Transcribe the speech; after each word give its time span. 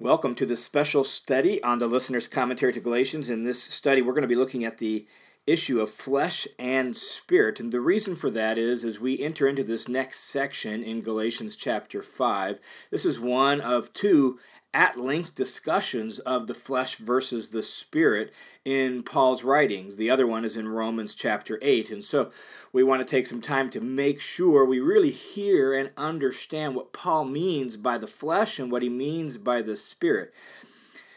Welcome 0.00 0.34
to 0.34 0.44
this 0.44 0.64
special 0.64 1.04
study 1.04 1.62
on 1.62 1.78
the 1.78 1.86
listener's 1.86 2.26
commentary 2.26 2.72
to 2.72 2.80
Galatians. 2.80 3.30
In 3.30 3.44
this 3.44 3.62
study, 3.62 4.02
we're 4.02 4.12
going 4.12 4.22
to 4.22 4.28
be 4.28 4.34
looking 4.34 4.64
at 4.64 4.78
the 4.78 5.06
issue 5.46 5.80
of 5.80 5.90
flesh 5.90 6.46
and 6.58 6.96
spirit. 6.96 7.60
And 7.60 7.70
the 7.70 7.80
reason 7.80 8.16
for 8.16 8.30
that 8.30 8.56
is 8.56 8.84
as 8.84 8.98
we 8.98 9.20
enter 9.20 9.46
into 9.46 9.64
this 9.64 9.88
next 9.88 10.20
section 10.20 10.82
in 10.82 11.02
Galatians 11.02 11.56
chapter 11.56 12.02
5, 12.02 12.58
this 12.90 13.04
is 13.04 13.20
one 13.20 13.60
of 13.60 13.92
two 13.92 14.38
at 14.72 14.98
length 14.98 15.34
discussions 15.34 16.18
of 16.20 16.48
the 16.48 16.54
flesh 16.54 16.96
versus 16.96 17.50
the 17.50 17.62
spirit 17.62 18.32
in 18.64 19.04
Paul's 19.04 19.44
writings. 19.44 19.96
The 19.96 20.10
other 20.10 20.26
one 20.26 20.44
is 20.44 20.56
in 20.56 20.68
Romans 20.68 21.14
chapter 21.14 21.60
8. 21.62 21.92
And 21.92 22.02
so 22.02 22.32
we 22.72 22.82
want 22.82 23.00
to 23.00 23.06
take 23.06 23.28
some 23.28 23.40
time 23.40 23.70
to 23.70 23.80
make 23.80 24.20
sure 24.20 24.64
we 24.64 24.80
really 24.80 25.12
hear 25.12 25.72
and 25.72 25.92
understand 25.96 26.74
what 26.74 26.92
Paul 26.92 27.24
means 27.26 27.76
by 27.76 27.98
the 27.98 28.08
flesh 28.08 28.58
and 28.58 28.72
what 28.72 28.82
he 28.82 28.88
means 28.88 29.38
by 29.38 29.62
the 29.62 29.76
spirit. 29.76 30.34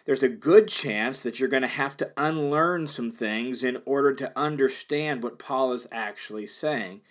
There's 0.07 0.23
a 0.23 0.29
good 0.29 0.69
chance 0.69 1.19
that 1.19 1.37
you're 1.37 1.49
going 1.49 1.63
to 1.63 1.67
have 1.67 1.97
to 1.97 2.13
unlearn 2.15 2.87
some 2.87 3.11
things 3.11 3.61
in 3.61 3.81
order 3.85 4.13
to 4.13 4.31
understand 4.39 5.21
what 5.21 5.37
Paul 5.37 5.73
is 5.73 5.85
actually 5.91 6.45
saying. 6.45 7.01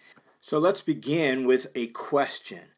So 0.40 0.58
let's 0.58 0.80
begin 0.80 1.46
with 1.46 1.66
a 1.74 1.88
question. 1.88 2.70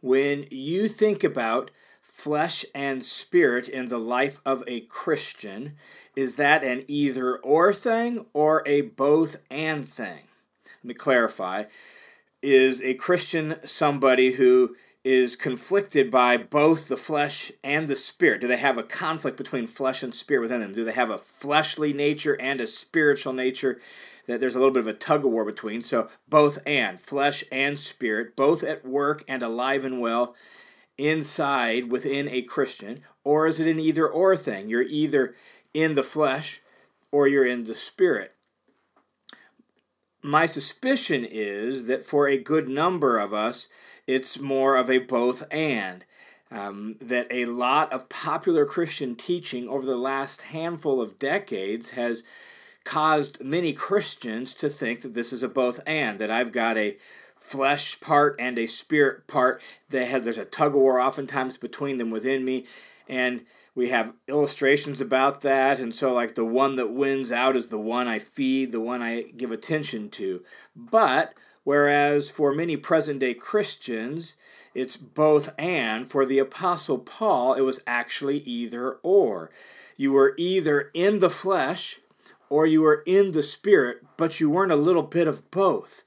When 0.00 0.46
you 0.50 0.88
think 0.88 1.22
about 1.22 1.70
flesh 2.00 2.64
and 2.74 3.02
spirit 3.02 3.68
in 3.68 3.88
the 3.88 3.98
life 3.98 4.40
of 4.46 4.64
a 4.66 4.80
Christian, 4.80 5.74
is 6.16 6.36
that 6.36 6.64
an 6.64 6.86
either 6.88 7.36
or 7.36 7.74
thing 7.74 8.24
or 8.32 8.62
a 8.64 8.80
both 8.80 9.36
and 9.50 9.86
thing? 9.86 10.22
Let 10.82 10.84
me 10.84 10.94
clarify. 10.94 11.64
Is 12.40 12.80
a 12.80 12.94
Christian 12.94 13.56
somebody 13.66 14.32
who 14.32 14.74
is 15.06 15.36
conflicted 15.36 16.10
by 16.10 16.36
both 16.36 16.88
the 16.88 16.96
flesh 16.96 17.52
and 17.62 17.86
the 17.86 17.94
spirit? 17.94 18.40
Do 18.40 18.48
they 18.48 18.56
have 18.56 18.76
a 18.76 18.82
conflict 18.82 19.36
between 19.36 19.68
flesh 19.68 20.02
and 20.02 20.12
spirit 20.12 20.40
within 20.40 20.58
them? 20.58 20.74
Do 20.74 20.82
they 20.82 20.92
have 20.94 21.10
a 21.10 21.18
fleshly 21.18 21.92
nature 21.92 22.36
and 22.40 22.60
a 22.60 22.66
spiritual 22.66 23.32
nature? 23.32 23.80
That 24.26 24.40
there's 24.40 24.56
a 24.56 24.58
little 24.58 24.74
bit 24.74 24.80
of 24.80 24.88
a 24.88 24.92
tug 24.92 25.24
of 25.24 25.30
war 25.30 25.44
between. 25.44 25.82
So, 25.82 26.08
both 26.28 26.58
and, 26.66 26.98
flesh 26.98 27.44
and 27.52 27.78
spirit, 27.78 28.34
both 28.34 28.64
at 28.64 28.84
work 28.84 29.22
and 29.28 29.44
alive 29.44 29.84
and 29.84 30.00
well 30.00 30.34
inside 30.98 31.92
within 31.92 32.28
a 32.28 32.42
Christian, 32.42 32.98
or 33.22 33.46
is 33.46 33.60
it 33.60 33.68
an 33.68 33.78
either 33.78 34.08
or 34.08 34.34
thing? 34.34 34.68
You're 34.68 34.82
either 34.82 35.36
in 35.72 35.94
the 35.94 36.02
flesh 36.02 36.62
or 37.12 37.28
you're 37.28 37.46
in 37.46 37.62
the 37.62 37.74
spirit. 37.74 38.34
My 40.20 40.46
suspicion 40.46 41.24
is 41.24 41.84
that 41.84 42.04
for 42.04 42.26
a 42.26 42.38
good 42.38 42.68
number 42.68 43.18
of 43.18 43.32
us, 43.32 43.68
it's 44.06 44.38
more 44.38 44.76
of 44.76 44.90
a 44.90 44.98
both 44.98 45.42
and. 45.50 46.04
Um, 46.48 46.94
that 47.00 47.26
a 47.28 47.46
lot 47.46 47.92
of 47.92 48.08
popular 48.08 48.64
Christian 48.64 49.16
teaching 49.16 49.68
over 49.68 49.84
the 49.84 49.96
last 49.96 50.42
handful 50.42 51.02
of 51.02 51.18
decades 51.18 51.90
has 51.90 52.22
caused 52.84 53.44
many 53.44 53.72
Christians 53.72 54.54
to 54.54 54.68
think 54.68 55.00
that 55.00 55.12
this 55.12 55.32
is 55.32 55.42
a 55.42 55.48
both 55.48 55.80
and, 55.84 56.20
that 56.20 56.30
I've 56.30 56.52
got 56.52 56.78
a 56.78 56.96
flesh 57.36 58.00
part 58.00 58.36
and 58.38 58.58
a 58.58 58.66
spirit 58.66 59.26
part. 59.26 59.60
Have 59.92 60.24
there's 60.24 60.38
a 60.38 60.44
tug 60.44 60.74
of 60.74 60.80
war 60.80 61.00
oftentimes 61.00 61.56
between 61.58 61.98
them 61.98 62.10
within 62.10 62.44
me, 62.44 62.64
and 63.08 63.44
we 63.74 63.88
have 63.88 64.14
illustrations 64.28 65.00
about 65.00 65.42
that. 65.42 65.78
And 65.80 65.94
so, 65.94 66.12
like 66.12 66.34
the 66.34 66.44
one 66.44 66.76
that 66.76 66.92
wins 66.92 67.30
out 67.30 67.56
is 67.56 67.66
the 67.66 67.78
one 67.78 68.08
I 68.08 68.20
feed, 68.20 68.72
the 68.72 68.80
one 68.80 69.02
I 69.02 69.22
give 69.22 69.50
attention 69.50 70.08
to. 70.10 70.42
But 70.74 71.34
whereas 71.66 72.30
for 72.30 72.52
many 72.52 72.76
present 72.76 73.18
day 73.18 73.34
Christians, 73.34 74.36
it's 74.72 74.96
both 74.96 75.52
and. 75.58 76.08
For 76.08 76.24
the 76.24 76.38
Apostle 76.38 76.98
Paul, 76.98 77.54
it 77.54 77.62
was 77.62 77.80
actually 77.88 78.38
either 78.38 78.98
or. 79.02 79.50
You 79.96 80.12
were 80.12 80.34
either 80.36 80.92
in 80.94 81.18
the 81.18 81.28
flesh 81.28 81.98
or 82.48 82.66
you 82.66 82.82
were 82.82 83.02
in 83.04 83.32
the 83.32 83.42
spirit, 83.42 84.04
but 84.16 84.38
you 84.38 84.48
weren't 84.48 84.70
a 84.70 84.76
little 84.76 85.02
bit 85.02 85.26
of 85.26 85.50
both. 85.50 86.04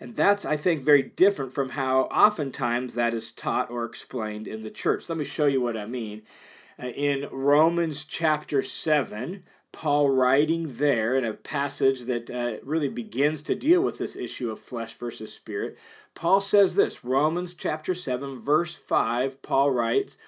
And 0.00 0.16
that's, 0.16 0.46
I 0.46 0.56
think, 0.56 0.82
very 0.82 1.02
different 1.02 1.52
from 1.52 1.70
how 1.70 2.04
oftentimes 2.04 2.94
that 2.94 3.12
is 3.12 3.32
taught 3.32 3.70
or 3.70 3.84
explained 3.84 4.48
in 4.48 4.62
the 4.62 4.70
church. 4.70 5.10
Let 5.10 5.18
me 5.18 5.26
show 5.26 5.44
you 5.44 5.60
what 5.60 5.76
I 5.76 5.84
mean. 5.84 6.22
Uh, 6.82 6.86
in 6.86 7.28
Romans 7.30 8.04
chapter 8.04 8.62
7, 8.62 9.42
Paul 9.72 10.10
writing 10.10 10.74
there 10.76 11.16
in 11.16 11.24
a 11.24 11.32
passage 11.32 12.02
that 12.02 12.30
uh, 12.30 12.58
really 12.62 12.90
begins 12.90 13.42
to 13.42 13.54
deal 13.54 13.80
with 13.80 13.98
this 13.98 14.14
issue 14.14 14.50
of 14.50 14.58
flesh 14.58 14.94
versus 14.94 15.32
spirit, 15.32 15.78
Paul 16.14 16.40
says 16.40 16.74
this 16.74 17.04
Romans 17.04 17.54
chapter 17.54 17.94
7, 17.94 18.38
verse 18.38 18.76
5, 18.76 19.42
Paul 19.42 19.70
writes, 19.70 20.18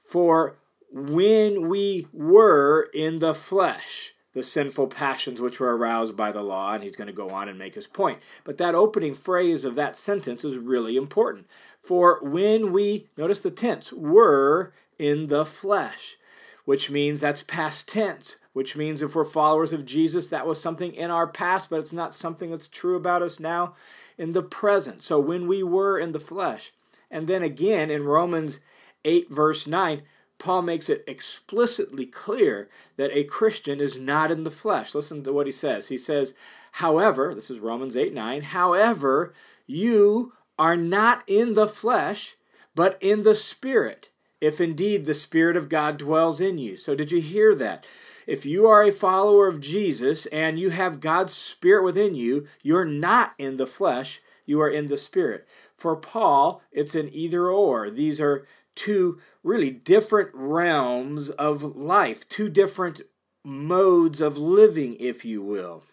For 0.00 0.56
when 0.90 1.68
we 1.68 2.06
were 2.12 2.88
in 2.94 3.18
the 3.18 3.34
flesh, 3.34 4.14
the 4.34 4.42
sinful 4.42 4.86
passions 4.88 5.40
which 5.40 5.60
were 5.60 5.76
aroused 5.76 6.16
by 6.16 6.32
the 6.32 6.42
law, 6.42 6.72
and 6.72 6.82
he's 6.82 6.96
going 6.96 7.06
to 7.06 7.12
go 7.12 7.28
on 7.28 7.48
and 7.48 7.58
make 7.58 7.74
his 7.74 7.86
point. 7.86 8.20
But 8.44 8.56
that 8.58 8.74
opening 8.74 9.14
phrase 9.14 9.64
of 9.64 9.74
that 9.74 9.96
sentence 9.96 10.44
is 10.44 10.56
really 10.56 10.96
important. 10.96 11.46
For 11.80 12.18
when 12.22 12.72
we, 12.72 13.08
notice 13.16 13.40
the 13.40 13.50
tense, 13.50 13.92
were 13.92 14.72
in 14.98 15.26
the 15.26 15.44
flesh, 15.44 16.16
which 16.64 16.90
means 16.90 17.20
that's 17.20 17.42
past 17.42 17.88
tense, 17.88 18.36
which 18.52 18.76
means 18.76 19.00
if 19.00 19.14
we're 19.14 19.24
followers 19.24 19.72
of 19.72 19.86
Jesus, 19.86 20.28
that 20.28 20.46
was 20.46 20.60
something 20.60 20.92
in 20.92 21.10
our 21.10 21.26
past, 21.26 21.70
but 21.70 21.78
it's 21.80 21.92
not 21.92 22.14
something 22.14 22.50
that's 22.50 22.68
true 22.68 22.96
about 22.96 23.22
us 23.22 23.40
now 23.40 23.74
in 24.18 24.32
the 24.32 24.42
present. 24.42 25.02
So 25.02 25.18
when 25.18 25.46
we 25.46 25.62
were 25.62 25.98
in 25.98 26.12
the 26.12 26.20
flesh, 26.20 26.72
and 27.10 27.26
then 27.26 27.42
again 27.42 27.90
in 27.90 28.04
Romans 28.04 28.60
8, 29.04 29.30
verse 29.30 29.66
9, 29.66 30.02
Paul 30.38 30.62
makes 30.62 30.88
it 30.88 31.04
explicitly 31.06 32.04
clear 32.04 32.68
that 32.96 33.16
a 33.16 33.24
Christian 33.24 33.80
is 33.80 33.98
not 33.98 34.30
in 34.30 34.44
the 34.44 34.50
flesh. 34.50 34.94
Listen 34.94 35.22
to 35.24 35.32
what 35.32 35.46
he 35.46 35.52
says. 35.52 35.88
He 35.88 35.98
says, 35.98 36.34
However, 36.72 37.34
this 37.34 37.50
is 37.50 37.60
Romans 37.60 37.96
8 37.96 38.12
9, 38.12 38.42
however, 38.42 39.32
you 39.66 40.32
are 40.58 40.76
not 40.76 41.22
in 41.26 41.52
the 41.52 41.68
flesh, 41.68 42.36
but 42.74 42.98
in 43.00 43.22
the 43.22 43.34
Spirit, 43.34 44.10
if 44.40 44.60
indeed 44.60 45.04
the 45.04 45.14
Spirit 45.14 45.56
of 45.56 45.68
God 45.68 45.96
dwells 45.96 46.40
in 46.40 46.58
you. 46.58 46.76
So, 46.76 46.94
did 46.94 47.12
you 47.12 47.20
hear 47.20 47.54
that? 47.54 47.86
If 48.26 48.46
you 48.46 48.66
are 48.66 48.82
a 48.82 48.92
follower 48.92 49.48
of 49.48 49.60
Jesus 49.60 50.26
and 50.26 50.58
you 50.58 50.70
have 50.70 51.00
God's 51.00 51.32
Spirit 51.32 51.84
within 51.84 52.14
you, 52.14 52.46
you're 52.62 52.84
not 52.84 53.34
in 53.38 53.56
the 53.56 53.66
flesh, 53.66 54.20
you 54.46 54.60
are 54.60 54.70
in 54.70 54.88
the 54.88 54.96
Spirit. 54.96 55.46
For 55.76 55.96
Paul, 55.96 56.62
it's 56.70 56.94
an 56.94 57.08
either 57.12 57.48
or. 57.48 57.90
These 57.90 58.20
are 58.20 58.46
two 58.74 59.18
really 59.42 59.70
different 59.70 60.30
realms 60.32 61.30
of 61.30 61.62
life, 61.76 62.28
two 62.28 62.48
different 62.48 63.02
modes 63.44 64.20
of 64.20 64.38
living, 64.38 64.96
if 65.00 65.24
you 65.24 65.42
will. 65.42 65.84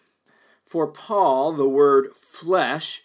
For 0.64 0.86
Paul, 0.86 1.52
the 1.52 1.68
word 1.68 2.08
flesh 2.12 3.02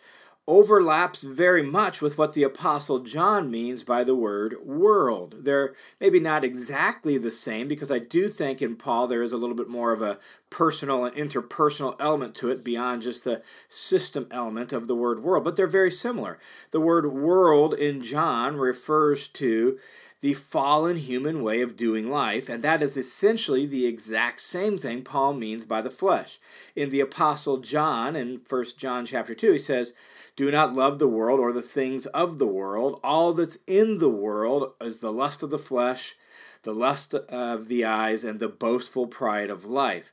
overlaps 0.47 1.23
very 1.23 1.63
much 1.63 2.01
with 2.01 2.17
what 2.17 2.33
the 2.33 2.44
Apostle 2.44 3.00
John 3.00 3.50
means 3.50 3.83
by 3.83 4.03
the 4.03 4.16
word 4.16 4.56
world. 4.63 5.44
They're 5.44 5.73
maybe 6.00 6.19
not 6.19 6.44
exactly 6.44 7.17
the 7.17 7.31
same 7.31 7.67
because 7.67 7.89
I 7.89 7.97
do 7.97 8.28
think 8.28 8.61
in 8.61 8.75
Paul 8.75 9.07
there 9.07 9.23
is 9.23 9.31
a 9.31 9.38
little 9.38 9.56
bit 9.56 9.67
more 9.67 9.91
of 9.91 10.03
a 10.03 10.19
personal 10.51 11.03
and 11.03 11.16
interpersonal 11.16 11.95
element 12.00 12.35
to 12.35 12.51
it 12.51 12.63
beyond 12.63 13.01
just 13.01 13.23
the 13.23 13.41
system 13.69 14.28
element 14.29 14.72
of 14.72 14.88
the 14.88 14.95
word 14.95 15.23
world, 15.23 15.44
but 15.44 15.56
they're 15.56 15.67
very 15.67 15.91
similar. 15.91 16.38
The 16.69 16.81
word 16.81 17.07
world 17.07 17.73
in 17.73 18.03
John 18.03 18.57
refers 18.57 19.27
to 19.29 19.79
the 20.22 20.33
fallen 20.33 20.97
human 20.97 21.44
way 21.44 21.62
of 21.62 21.75
doing 21.75 22.09
life, 22.09 22.50
and 22.50 22.63
that 22.63 22.81
is 22.81 22.97
essentially 22.97 23.66
the 23.66 23.85
exact 23.85 24.39
same 24.39 24.77
thing 24.77 25.03
Paul 25.03 25.33
means 25.33 25.66
by 25.66 25.81
the 25.81 25.91
flesh. 25.91 26.39
In 26.75 26.89
the 26.89 27.01
apostle 27.01 27.57
John 27.57 28.16
in 28.16 28.41
1 28.47 28.66
John 28.77 29.06
chapter 29.06 29.33
2 29.33 29.53
he 29.53 29.57
says, 29.57 29.94
"Do 30.35 30.51
not 30.51 30.73
love 30.73 31.00
the 31.00 31.07
world 31.07 31.40
or 31.40 31.53
the 31.53 31.62
things 31.62 32.06
of 32.07 32.38
the 32.38 32.47
world. 32.47 33.00
All 33.03 33.34
that's 33.34 33.57
in 33.68 34.00
the 34.00 34.09
world 34.09 34.73
is 34.81 35.00
the 35.00 35.13
lust 35.13 35.44
of 35.44 35.50
the 35.50 35.59
flesh, 35.59 36.16
the 36.63 36.73
lust 36.73 37.13
of 37.13 37.68
the 37.68 37.86
eyes, 37.86 38.24
and 38.24 38.39
the 38.39 38.50
boastful 38.50 39.07
pride 39.07 39.50
of 39.50 39.65
life." 39.65 40.12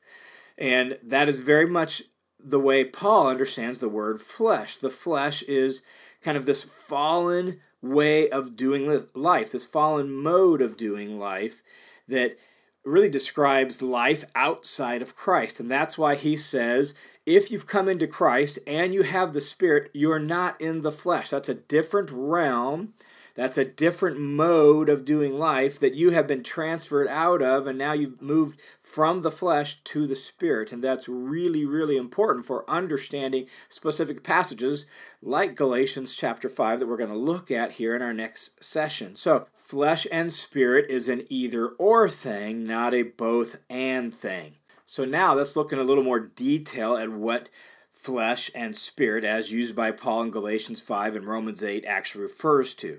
And 0.56 0.99
that 1.02 1.29
is 1.29 1.41
very 1.41 1.67
much 1.67 2.02
the 2.38 2.61
way 2.61 2.85
Paul 2.85 3.29
understands 3.29 3.79
the 3.79 3.88
word 3.88 4.20
flesh. 4.20 4.76
The 4.76 4.91
flesh 4.91 5.43
is 5.44 5.81
kind 6.20 6.37
of 6.37 6.44
this 6.44 6.62
fallen 6.62 7.61
way 7.81 8.29
of 8.31 8.55
doing 8.55 9.06
life, 9.14 9.50
this 9.50 9.67
fallen 9.67 10.12
mode 10.12 10.62
of 10.62 10.76
doing 10.76 11.19
life 11.19 11.62
that 12.06 12.37
really 12.85 13.11
describes 13.11 13.81
life 13.81 14.25
outside 14.35 15.02
of 15.02 15.17
Christ. 15.17 15.61
And 15.61 15.70
that's 15.70 15.96
why 15.96 16.14
he 16.14 16.37
says, 16.37 16.94
if 17.26 17.50
you've 17.50 17.66
come 17.66 17.88
into 17.88 18.06
Christ 18.06 18.58
and 18.66 18.92
you 18.94 19.02
have 19.02 19.32
the 19.32 19.40
Spirit, 19.40 19.90
you're 19.94 20.19
not 20.19 20.60
in 20.60 20.82
the 20.82 20.92
flesh. 20.92 21.30
That's 21.30 21.48
a 21.48 21.54
different 21.54 22.10
realm 22.12 22.94
That's 23.34 23.56
a 23.56 23.64
different 23.64 24.20
mode 24.20 24.88
of 24.90 25.04
doing 25.06 25.38
life 25.38 25.80
that 25.80 25.94
you 25.94 26.10
have 26.10 26.26
been 26.26 26.42
transferred 26.42 27.08
out 27.08 27.40
of, 27.40 27.66
and 27.66 27.78
now 27.78 27.92
you've 27.94 28.20
moved 28.20 28.60
from 28.80 29.22
the 29.22 29.30
flesh 29.30 29.80
to 29.84 30.06
the 30.06 30.14
spirit. 30.14 30.70
And 30.70 30.84
that's 30.84 31.08
really, 31.08 31.64
really 31.64 31.96
important 31.96 32.44
for 32.44 32.69
understanding 32.69 33.46
specific 33.70 34.22
passages 34.22 34.84
like 35.22 35.54
Galatians 35.54 36.14
chapter 36.14 36.48
5 36.48 36.80
that 36.80 36.86
we're 36.86 36.98
going 36.98 37.08
to 37.08 37.16
look 37.16 37.50
at 37.50 37.72
here 37.72 37.96
in 37.96 38.02
our 38.02 38.12
next 38.12 38.62
session. 38.62 39.16
So, 39.16 39.46
flesh 39.54 40.06
and 40.12 40.30
spirit 40.30 40.90
is 40.90 41.08
an 41.08 41.24
either 41.30 41.69
or 41.69 42.08
thing, 42.10 42.66
not 42.66 42.92
a 42.92 43.04
both 43.04 43.56
and 43.70 44.12
thing. 44.12 44.56
So, 44.93 45.06
now 45.06 45.33
let's 45.33 45.56
look 45.56 45.73
in 45.73 45.79
a 45.79 45.85
little 45.85 46.05
more 46.05 46.21
detail 46.21 46.99
at 46.99 47.09
what 47.09 47.49
flesh 47.93 48.50
and 48.55 48.77
spirit, 48.77 49.25
as 49.25 49.50
used 49.50 49.75
by 49.75 49.91
Paul 49.91 50.25
in 50.25 50.31
Galatians 50.31 50.83
5 50.83 51.17
and 51.17 51.27
Romans 51.27 51.62
8, 51.62 51.87
actually 51.87 52.21
refers 52.21 52.75
to. 52.75 52.99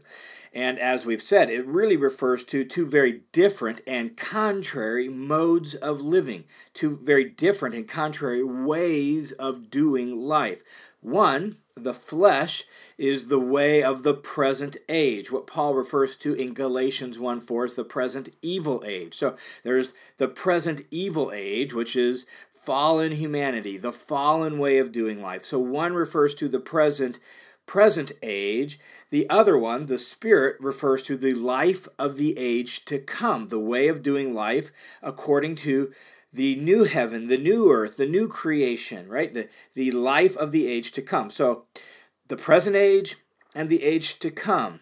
And 0.51 0.79
as 0.79 1.05
we've 1.05 1.21
said, 1.21 1.51
it 1.51 1.67
really 1.67 1.95
refers 1.95 2.43
to 2.45 2.65
two 2.65 2.87
very 2.87 3.21
different 3.31 3.81
and 3.85 4.17
contrary 4.17 5.07
modes 5.07 5.75
of 5.75 6.01
living, 6.01 6.45
two 6.73 6.97
very 6.97 7.25
different 7.25 7.75
and 7.75 7.87
contrary 7.87 8.43
ways 8.43 9.31
of 9.33 9.69
doing 9.69 10.19
life. 10.19 10.63
One, 10.99 11.57
the 11.75 11.93
flesh, 11.93 12.65
is 12.97 13.27
the 13.27 13.39
way 13.39 13.81
of 13.81 14.03
the 14.03 14.13
present 14.13 14.77
age. 14.87 15.31
What 15.31 15.47
Paul 15.47 15.73
refers 15.73 16.15
to 16.17 16.33
in 16.33 16.53
Galatians 16.53 17.17
1 17.17 17.41
4 17.41 17.65
is 17.65 17.75
the 17.75 17.83
present 17.83 18.29
evil 18.41 18.83
age. 18.85 19.15
So 19.15 19.35
there's 19.63 19.93
the 20.17 20.27
present 20.27 20.83
evil 20.91 21.31
age, 21.33 21.73
which 21.73 21.95
is 21.95 22.25
fallen 22.51 23.13
humanity, 23.13 23.77
the 23.77 23.91
fallen 23.91 24.57
way 24.57 24.77
of 24.77 24.91
doing 24.91 25.21
life. 25.21 25.43
So 25.43 25.59
one 25.59 25.93
refers 25.93 26.33
to 26.35 26.47
the 26.47 26.59
present 26.59 27.19
present 27.65 28.11
age, 28.21 28.79
the 29.09 29.29
other 29.29 29.57
one, 29.57 29.85
the 29.85 29.97
spirit, 29.97 30.57
refers 30.59 31.01
to 31.03 31.15
the 31.15 31.33
life 31.33 31.87
of 31.97 32.17
the 32.17 32.37
age 32.37 32.83
to 32.85 32.99
come, 32.99 33.47
the 33.47 33.59
way 33.59 33.87
of 33.87 34.03
doing 34.03 34.33
life 34.33 34.71
according 35.01 35.55
to 35.55 35.91
the 36.33 36.55
new 36.55 36.83
heaven, 36.83 37.27
the 37.27 37.37
new 37.37 37.71
earth, 37.71 37.97
the 37.97 38.07
new 38.07 38.27
creation, 38.27 39.07
right? 39.07 39.33
The 39.33 39.47
the 39.75 39.91
life 39.91 40.35
of 40.37 40.51
the 40.51 40.67
age 40.67 40.91
to 40.93 41.01
come. 41.01 41.29
So 41.29 41.65
the 42.27 42.37
present 42.37 42.75
age 42.75 43.17
and 43.53 43.69
the 43.69 43.83
age 43.83 44.19
to 44.19 44.31
come. 44.31 44.79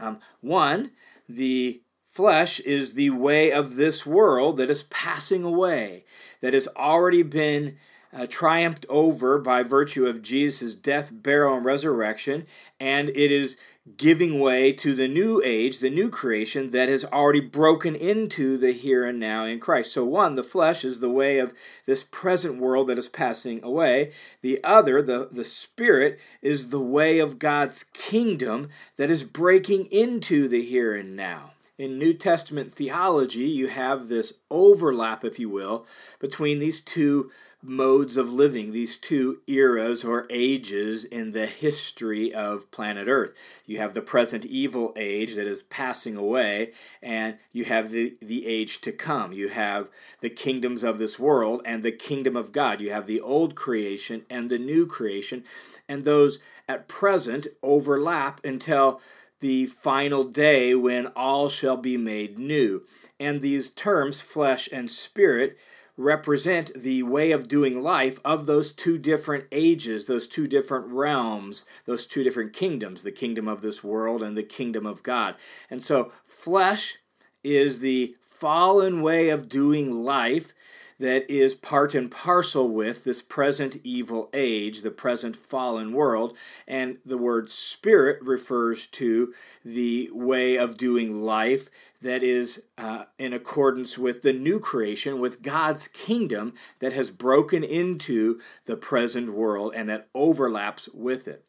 Um, 0.00 0.18
one, 0.40 0.90
the 1.28 1.82
flesh 2.04 2.60
is 2.60 2.94
the 2.94 3.10
way 3.10 3.52
of 3.52 3.76
this 3.76 4.04
world 4.04 4.56
that 4.56 4.70
is 4.70 4.82
passing 4.84 5.44
away, 5.44 6.04
that 6.40 6.54
has 6.54 6.68
already 6.76 7.22
been 7.22 7.76
uh, 8.12 8.26
triumphed 8.28 8.86
over 8.88 9.38
by 9.38 9.62
virtue 9.62 10.06
of 10.06 10.22
Jesus' 10.22 10.74
death, 10.74 11.10
burial, 11.12 11.56
and 11.56 11.64
resurrection, 11.64 12.46
and 12.78 13.08
it 13.10 13.30
is 13.30 13.56
giving 13.96 14.40
way 14.40 14.72
to 14.72 14.94
the 14.94 15.08
new 15.08 15.42
age, 15.44 15.78
the 15.78 15.90
new 15.90 16.08
creation 16.08 16.70
that 16.70 16.88
has 16.88 17.04
already 17.06 17.40
broken 17.40 17.94
into 17.94 18.56
the 18.56 18.72
here 18.72 19.04
and 19.04 19.20
now 19.20 19.44
in 19.44 19.60
Christ. 19.60 19.92
So, 19.92 20.04
one, 20.04 20.34
the 20.34 20.42
flesh 20.42 20.84
is 20.84 21.00
the 21.00 21.10
way 21.10 21.38
of 21.38 21.52
this 21.86 22.02
present 22.02 22.58
world 22.58 22.88
that 22.88 22.98
is 22.98 23.08
passing 23.08 23.62
away. 23.62 24.12
The 24.40 24.62
other, 24.64 25.02
the, 25.02 25.28
the 25.30 25.44
spirit, 25.44 26.18
is 26.40 26.70
the 26.70 26.82
way 26.82 27.18
of 27.18 27.38
God's 27.38 27.84
kingdom 27.92 28.70
that 28.96 29.10
is 29.10 29.24
breaking 29.24 29.86
into 29.86 30.48
the 30.48 30.62
here 30.62 30.94
and 30.94 31.14
now 31.14 31.53
in 31.76 31.98
New 31.98 32.14
Testament 32.14 32.70
theology, 32.70 33.48
you 33.48 33.66
have 33.66 34.08
this 34.08 34.34
overlap, 34.48 35.24
if 35.24 35.40
you 35.40 35.48
will, 35.50 35.86
between 36.20 36.60
these 36.60 36.80
two 36.80 37.32
modes 37.60 38.16
of 38.16 38.32
living, 38.32 38.70
these 38.70 38.96
two 38.96 39.40
eras 39.48 40.04
or 40.04 40.26
ages 40.30 41.04
in 41.04 41.32
the 41.32 41.46
history 41.46 42.32
of 42.32 42.70
planet 42.70 43.08
Earth. 43.08 43.34
You 43.66 43.78
have 43.78 43.92
the 43.92 44.02
present 44.02 44.44
evil 44.44 44.92
age 44.96 45.34
that 45.34 45.48
is 45.48 45.64
passing 45.64 46.16
away, 46.16 46.72
and 47.02 47.38
you 47.52 47.64
have 47.64 47.90
the, 47.90 48.16
the 48.20 48.46
age 48.46 48.80
to 48.82 48.92
come. 48.92 49.32
You 49.32 49.48
have 49.48 49.90
the 50.20 50.30
kingdoms 50.30 50.84
of 50.84 50.98
this 50.98 51.18
world 51.18 51.60
and 51.64 51.82
the 51.82 51.92
kingdom 51.92 52.36
of 52.36 52.52
God. 52.52 52.80
You 52.80 52.90
have 52.90 53.06
the 53.06 53.20
old 53.20 53.56
creation 53.56 54.24
and 54.30 54.48
the 54.48 54.58
new 54.58 54.86
creation, 54.86 55.42
and 55.88 56.04
those 56.04 56.38
at 56.68 56.86
present 56.86 57.48
overlap 57.62 58.40
until 58.44 59.00
the 59.44 59.66
final 59.66 60.24
day 60.24 60.74
when 60.74 61.06
all 61.08 61.50
shall 61.50 61.76
be 61.76 61.98
made 61.98 62.38
new. 62.38 62.82
And 63.20 63.42
these 63.42 63.68
terms, 63.68 64.22
flesh 64.22 64.70
and 64.72 64.90
spirit, 64.90 65.58
represent 65.98 66.72
the 66.74 67.02
way 67.02 67.30
of 67.30 67.46
doing 67.46 67.82
life 67.82 68.18
of 68.24 68.46
those 68.46 68.72
two 68.72 68.96
different 68.96 69.44
ages, 69.52 70.06
those 70.06 70.26
two 70.26 70.46
different 70.46 70.86
realms, 70.86 71.66
those 71.84 72.06
two 72.06 72.24
different 72.24 72.54
kingdoms, 72.54 73.02
the 73.02 73.12
kingdom 73.12 73.46
of 73.46 73.60
this 73.60 73.84
world 73.84 74.22
and 74.22 74.34
the 74.34 74.42
kingdom 74.42 74.86
of 74.86 75.02
God. 75.02 75.34
And 75.68 75.82
so, 75.82 76.10
flesh 76.24 76.96
is 77.42 77.80
the 77.80 78.16
fallen 78.22 79.02
way 79.02 79.28
of 79.28 79.46
doing 79.46 79.90
life 79.90 80.54
that 80.98 81.28
is 81.30 81.54
part 81.54 81.94
and 81.94 82.10
parcel 82.10 82.68
with 82.68 83.04
this 83.04 83.22
present 83.22 83.80
evil 83.82 84.30
age, 84.32 84.82
the 84.82 84.90
present 84.90 85.36
fallen 85.36 85.92
world. 85.92 86.36
And 86.66 86.98
the 87.04 87.18
word 87.18 87.50
spirit 87.50 88.18
refers 88.22 88.86
to 88.88 89.34
the 89.64 90.10
way 90.12 90.56
of 90.56 90.76
doing 90.76 91.22
life 91.22 91.68
that 92.02 92.22
is 92.22 92.62
uh, 92.76 93.04
in 93.18 93.32
accordance 93.32 93.96
with 93.96 94.22
the 94.22 94.32
new 94.32 94.60
creation, 94.60 95.20
with 95.20 95.42
God's 95.42 95.88
kingdom 95.88 96.54
that 96.80 96.92
has 96.92 97.10
broken 97.10 97.64
into 97.64 98.40
the 98.66 98.76
present 98.76 99.32
world 99.32 99.72
and 99.74 99.88
that 99.88 100.08
overlaps 100.14 100.88
with 100.92 101.26
it. 101.26 101.44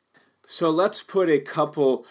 So 0.48 0.69
let's 0.69 1.01
put 1.01 1.30
a 1.30 1.39
couple 1.39 2.06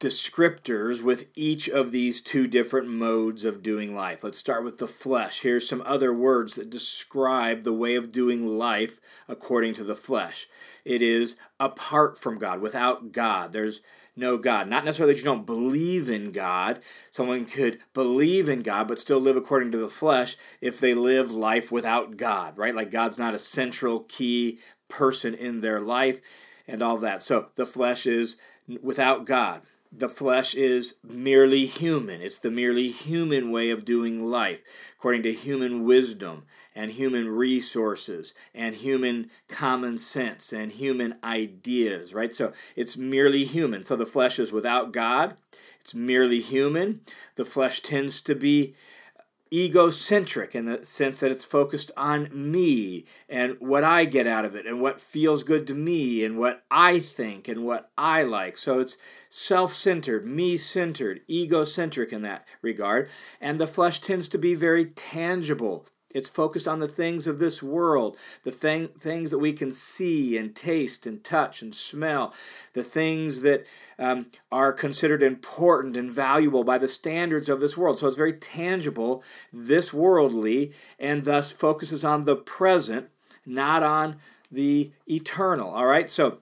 descriptors 0.00 1.02
with 1.02 1.30
each 1.34 1.68
of 1.68 1.90
these 1.90 2.20
two 2.20 2.46
different 2.46 2.88
modes 2.88 3.44
of 3.44 3.62
doing 3.62 3.94
life. 3.94 4.24
Let's 4.24 4.38
start 4.38 4.64
with 4.64 4.78
the 4.78 4.88
flesh. 4.88 5.40
Here's 5.40 5.68
some 5.68 5.82
other 5.86 6.12
words 6.12 6.54
that 6.54 6.68
describe 6.68 7.62
the 7.62 7.72
way 7.72 7.94
of 7.94 8.12
doing 8.12 8.46
life 8.46 9.00
according 9.28 9.74
to 9.74 9.84
the 9.84 9.94
flesh. 9.94 10.48
It 10.84 11.00
is 11.00 11.36
apart 11.60 12.18
from 12.18 12.38
God, 12.38 12.60
without 12.60 13.12
God. 13.12 13.52
There's 13.52 13.80
no 14.16 14.36
God. 14.36 14.68
Not 14.68 14.84
necessarily 14.84 15.14
that 15.14 15.20
you 15.20 15.24
don't 15.24 15.46
believe 15.46 16.08
in 16.08 16.32
God. 16.32 16.80
Someone 17.10 17.44
could 17.44 17.78
believe 17.92 18.48
in 18.48 18.62
God 18.62 18.88
but 18.88 18.98
still 18.98 19.20
live 19.20 19.36
according 19.36 19.72
to 19.72 19.78
the 19.78 19.88
flesh 19.88 20.36
if 20.60 20.78
they 20.78 20.94
live 20.94 21.32
life 21.32 21.72
without 21.72 22.16
God, 22.16 22.58
right? 22.58 22.74
Like 22.74 22.90
God's 22.90 23.18
not 23.18 23.34
a 23.34 23.38
central 23.38 24.00
key 24.00 24.58
person 24.88 25.34
in 25.34 25.60
their 25.60 25.80
life 25.80 26.20
and 26.68 26.82
all 26.82 26.98
that. 26.98 27.22
So 27.22 27.50
the 27.54 27.66
flesh 27.66 28.06
is 28.06 28.36
without 28.82 29.24
God 29.24 29.62
the 29.96 30.08
flesh 30.08 30.54
is 30.54 30.94
merely 31.02 31.66
human. 31.66 32.20
It's 32.20 32.38
the 32.38 32.50
merely 32.50 32.88
human 32.88 33.50
way 33.50 33.70
of 33.70 33.84
doing 33.84 34.24
life, 34.24 34.62
according 34.98 35.22
to 35.22 35.32
human 35.32 35.84
wisdom 35.84 36.44
and 36.74 36.92
human 36.92 37.28
resources 37.28 38.34
and 38.54 38.74
human 38.74 39.30
common 39.48 39.98
sense 39.98 40.52
and 40.52 40.72
human 40.72 41.14
ideas, 41.22 42.12
right? 42.12 42.34
So 42.34 42.52
it's 42.76 42.96
merely 42.96 43.44
human. 43.44 43.84
So 43.84 43.94
the 43.94 44.06
flesh 44.06 44.38
is 44.38 44.50
without 44.50 44.92
God, 44.92 45.36
it's 45.80 45.94
merely 45.94 46.40
human. 46.40 47.00
The 47.36 47.44
flesh 47.44 47.80
tends 47.80 48.20
to 48.22 48.34
be 48.34 48.74
egocentric 49.54 50.54
in 50.54 50.64
the 50.64 50.82
sense 50.82 51.20
that 51.20 51.30
it's 51.30 51.44
focused 51.44 51.92
on 51.96 52.28
me 52.32 53.04
and 53.28 53.56
what 53.60 53.84
I 53.84 54.04
get 54.04 54.26
out 54.26 54.44
of 54.44 54.56
it 54.56 54.66
and 54.66 54.80
what 54.80 55.00
feels 55.00 55.44
good 55.44 55.66
to 55.68 55.74
me 55.74 56.24
and 56.24 56.36
what 56.36 56.64
I 56.70 56.98
think 56.98 57.46
and 57.46 57.64
what 57.64 57.90
I 57.96 58.24
like. 58.24 58.56
So 58.56 58.80
it's 58.80 58.96
self 59.28 59.72
centered, 59.72 60.24
me 60.24 60.56
centered, 60.56 61.20
egocentric 61.30 62.12
in 62.12 62.22
that 62.22 62.48
regard. 62.62 63.08
And 63.40 63.60
the 63.60 63.66
flesh 63.68 64.00
tends 64.00 64.26
to 64.28 64.38
be 64.38 64.54
very 64.54 64.86
tangible. 64.86 65.86
It's 66.14 66.28
focused 66.28 66.68
on 66.68 66.78
the 66.78 66.88
things 66.88 67.26
of 67.26 67.40
this 67.40 67.60
world, 67.62 68.16
the 68.44 68.52
thing, 68.52 68.86
things 68.88 69.30
that 69.30 69.40
we 69.40 69.52
can 69.52 69.72
see 69.72 70.38
and 70.38 70.54
taste 70.54 71.06
and 71.06 71.22
touch 71.22 71.60
and 71.60 71.74
smell, 71.74 72.32
the 72.72 72.84
things 72.84 73.40
that 73.42 73.66
um, 73.98 74.26
are 74.52 74.72
considered 74.72 75.22
important 75.22 75.96
and 75.96 76.10
valuable 76.10 76.62
by 76.62 76.78
the 76.78 76.88
standards 76.88 77.48
of 77.48 77.58
this 77.58 77.76
world. 77.76 77.98
So 77.98 78.06
it's 78.06 78.16
very 78.16 78.32
tangible, 78.32 79.24
this 79.52 79.92
worldly, 79.92 80.72
and 81.00 81.24
thus 81.24 81.50
focuses 81.50 82.04
on 82.04 82.24
the 82.24 82.36
present, 82.36 83.10
not 83.44 83.82
on 83.82 84.16
the 84.52 84.92
eternal. 85.06 85.68
All 85.70 85.86
right? 85.86 86.08
So 86.08 86.38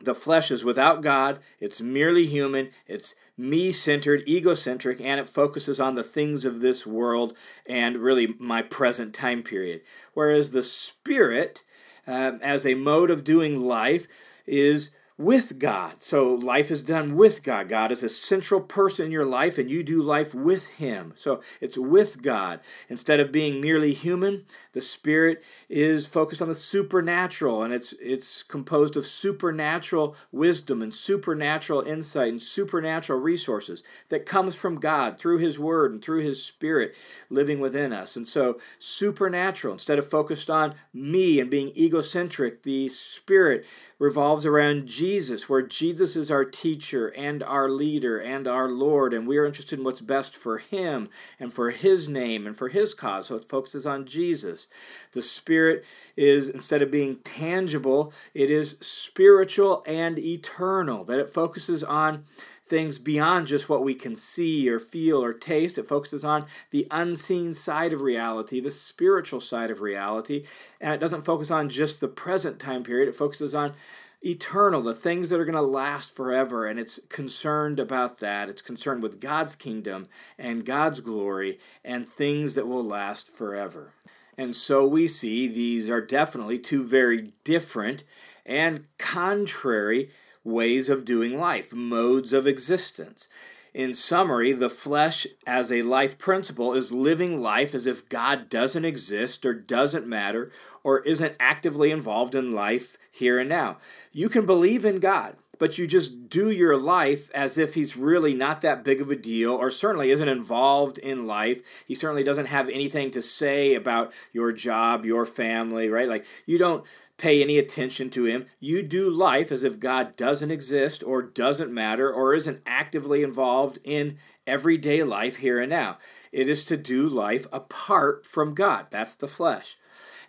the 0.00 0.14
flesh 0.14 0.50
is 0.50 0.64
without 0.64 1.02
God, 1.02 1.40
it's 1.58 1.80
merely 1.80 2.26
human, 2.26 2.70
it's 2.86 3.14
me 3.40 3.72
centered, 3.72 4.22
egocentric, 4.28 5.00
and 5.00 5.18
it 5.18 5.28
focuses 5.28 5.80
on 5.80 5.94
the 5.94 6.02
things 6.02 6.44
of 6.44 6.60
this 6.60 6.86
world 6.86 7.36
and 7.66 7.96
really 7.96 8.34
my 8.38 8.62
present 8.62 9.14
time 9.14 9.42
period. 9.42 9.80
Whereas 10.14 10.50
the 10.50 10.62
spirit, 10.62 11.62
um, 12.06 12.38
as 12.42 12.66
a 12.66 12.74
mode 12.74 13.10
of 13.10 13.24
doing 13.24 13.60
life, 13.60 14.06
is 14.46 14.90
with 15.20 15.58
God. 15.58 16.02
So 16.02 16.34
life 16.34 16.70
is 16.70 16.82
done 16.82 17.14
with 17.14 17.42
God. 17.42 17.68
God 17.68 17.92
is 17.92 18.02
a 18.02 18.08
central 18.08 18.62
person 18.62 19.04
in 19.04 19.12
your 19.12 19.26
life, 19.26 19.58
and 19.58 19.68
you 19.68 19.82
do 19.82 20.02
life 20.02 20.34
with 20.34 20.64
Him. 20.66 21.12
So 21.14 21.42
it's 21.60 21.76
with 21.76 22.22
God. 22.22 22.60
Instead 22.88 23.20
of 23.20 23.30
being 23.30 23.60
merely 23.60 23.92
human, 23.92 24.46
the 24.72 24.80
Spirit 24.80 25.44
is 25.68 26.06
focused 26.06 26.40
on 26.40 26.48
the 26.48 26.54
supernatural, 26.54 27.62
and 27.62 27.74
it's 27.74 27.92
it's 28.00 28.42
composed 28.42 28.96
of 28.96 29.04
supernatural 29.04 30.16
wisdom 30.32 30.80
and 30.80 30.94
supernatural 30.94 31.82
insight 31.82 32.28
and 32.28 32.40
supernatural 32.40 33.20
resources 33.20 33.82
that 34.08 34.24
comes 34.24 34.54
from 34.54 34.80
God 34.80 35.18
through 35.18 35.38
His 35.38 35.58
Word 35.58 35.92
and 35.92 36.00
through 36.00 36.22
His 36.22 36.42
Spirit 36.42 36.94
living 37.28 37.60
within 37.60 37.92
us. 37.92 38.16
And 38.16 38.26
so 38.26 38.58
supernatural, 38.78 39.74
instead 39.74 39.98
of 39.98 40.08
focused 40.08 40.48
on 40.48 40.74
me 40.94 41.40
and 41.40 41.50
being 41.50 41.76
egocentric, 41.76 42.62
the 42.62 42.88
Spirit 42.88 43.66
revolves 44.00 44.46
around 44.46 44.86
Jesus, 44.86 45.46
where 45.48 45.62
Jesus 45.62 46.16
is 46.16 46.30
our 46.30 46.44
teacher 46.44 47.08
and 47.08 47.42
our 47.42 47.68
leader 47.68 48.18
and 48.18 48.48
our 48.48 48.68
Lord, 48.68 49.12
and 49.12 49.28
we 49.28 49.36
are 49.36 49.44
interested 49.44 49.78
in 49.78 49.84
what's 49.84 50.00
best 50.00 50.34
for 50.34 50.58
Him 50.58 51.10
and 51.38 51.52
for 51.52 51.70
His 51.70 52.08
name 52.08 52.46
and 52.46 52.56
for 52.56 52.68
His 52.70 52.94
cause. 52.94 53.26
So 53.26 53.36
it 53.36 53.44
focuses 53.44 53.84
on 53.84 54.06
Jesus. 54.06 54.68
The 55.12 55.20
Spirit 55.20 55.84
is, 56.16 56.48
instead 56.48 56.80
of 56.80 56.90
being 56.90 57.16
tangible, 57.16 58.12
it 58.32 58.50
is 58.50 58.76
spiritual 58.80 59.84
and 59.86 60.18
eternal, 60.18 61.04
that 61.04 61.20
it 61.20 61.28
focuses 61.28 61.84
on 61.84 62.24
things 62.70 62.98
beyond 62.98 63.48
just 63.48 63.68
what 63.68 63.82
we 63.82 63.94
can 63.94 64.16
see 64.16 64.70
or 64.70 64.78
feel 64.78 65.22
or 65.22 65.34
taste. 65.34 65.76
It 65.76 65.88
focuses 65.88 66.24
on 66.24 66.46
the 66.70 66.86
unseen 66.90 67.52
side 67.52 67.92
of 67.92 68.00
reality, 68.00 68.60
the 68.60 68.70
spiritual 68.70 69.40
side 69.40 69.70
of 69.70 69.82
reality, 69.82 70.44
and 70.80 70.94
it 70.94 71.00
doesn't 71.00 71.26
focus 71.26 71.50
on 71.50 71.68
just 71.68 72.00
the 72.00 72.08
present 72.08 72.58
time 72.58 72.82
period. 72.82 73.08
It 73.08 73.14
focuses 73.14 73.54
on 73.54 73.74
eternal, 74.22 74.82
the 74.82 74.94
things 74.94 75.30
that 75.30 75.40
are 75.40 75.44
going 75.44 75.54
to 75.54 75.60
last 75.62 76.14
forever, 76.14 76.66
and 76.66 76.78
it's 76.78 77.00
concerned 77.08 77.80
about 77.80 78.18
that. 78.18 78.48
It's 78.48 78.62
concerned 78.62 79.02
with 79.02 79.20
God's 79.20 79.54
kingdom 79.54 80.08
and 80.38 80.64
God's 80.64 81.00
glory 81.00 81.58
and 81.84 82.08
things 82.08 82.54
that 82.54 82.66
will 82.66 82.84
last 82.84 83.28
forever. 83.28 83.92
And 84.38 84.54
so 84.54 84.86
we 84.86 85.06
see 85.06 85.48
these 85.48 85.90
are 85.90 86.00
definitely 86.00 86.58
two 86.58 86.84
very 86.84 87.32
different 87.44 88.04
and 88.46 88.86
contrary 88.98 90.10
ways 90.50 90.88
of 90.88 91.04
doing 91.04 91.38
life, 91.38 91.72
modes 91.72 92.32
of 92.32 92.46
existence. 92.46 93.28
In 93.72 93.94
summary, 93.94 94.52
the 94.52 94.70
flesh 94.70 95.26
as 95.46 95.70
a 95.70 95.82
life 95.82 96.18
principle 96.18 96.74
is 96.74 96.90
living 96.90 97.40
life 97.40 97.72
as 97.74 97.86
if 97.86 98.08
God 98.08 98.48
doesn't 98.48 98.84
exist 98.84 99.46
or 99.46 99.54
doesn't 99.54 100.08
matter 100.08 100.50
or 100.82 101.00
isn't 101.04 101.36
actively 101.38 101.92
involved 101.92 102.34
in 102.34 102.52
life 102.52 102.98
here 103.12 103.38
and 103.38 103.48
now. 103.48 103.78
You 104.12 104.28
can 104.28 104.44
believe 104.44 104.84
in 104.84 104.98
God 104.98 105.36
but 105.60 105.76
you 105.76 105.86
just 105.86 106.30
do 106.30 106.50
your 106.50 106.76
life 106.76 107.30
as 107.32 107.58
if 107.58 107.74
he's 107.74 107.96
really 107.96 108.32
not 108.32 108.62
that 108.62 108.82
big 108.82 109.00
of 109.00 109.10
a 109.10 109.14
deal 109.14 109.52
or 109.52 109.70
certainly 109.70 110.10
isn't 110.10 110.26
involved 110.26 110.96
in 110.96 111.26
life. 111.26 111.60
He 111.86 111.94
certainly 111.94 112.24
doesn't 112.24 112.46
have 112.46 112.70
anything 112.70 113.10
to 113.10 113.20
say 113.20 113.74
about 113.74 114.10
your 114.32 114.52
job, 114.52 115.04
your 115.04 115.26
family, 115.26 115.90
right? 115.90 116.08
Like 116.08 116.24
you 116.46 116.56
don't 116.56 116.84
pay 117.18 117.42
any 117.42 117.58
attention 117.58 118.08
to 118.10 118.24
him. 118.24 118.46
You 118.58 118.82
do 118.82 119.10
life 119.10 119.52
as 119.52 119.62
if 119.62 119.78
God 119.78 120.16
doesn't 120.16 120.50
exist 120.50 121.04
or 121.04 121.20
doesn't 121.20 121.72
matter 121.72 122.10
or 122.10 122.34
isn't 122.34 122.62
actively 122.64 123.22
involved 123.22 123.78
in 123.84 124.16
everyday 124.46 125.02
life 125.02 125.36
here 125.36 125.60
and 125.60 125.68
now. 125.68 125.98
It 126.32 126.48
is 126.48 126.64
to 126.64 126.78
do 126.78 127.06
life 127.06 127.46
apart 127.52 128.24
from 128.24 128.54
God. 128.54 128.86
That's 128.88 129.14
the 129.14 129.28
flesh. 129.28 129.76